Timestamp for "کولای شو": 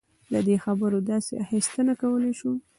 2.01-2.51